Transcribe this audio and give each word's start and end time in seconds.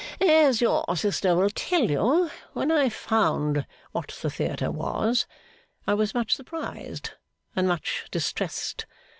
'As 0.19 0.61
your 0.61 0.83
sister 0.95 1.35
will 1.35 1.51
tell 1.51 1.91
you, 1.91 2.31
when 2.53 2.71
I 2.71 2.89
found 2.89 3.67
what 3.91 4.17
the 4.19 4.31
theatre 4.31 4.71
was 4.71 5.27
I 5.85 5.93
was 5.93 6.15
much 6.15 6.33
surprised 6.33 7.11
and 7.55 7.67
much 7.67 8.07
distressed. 8.09 8.87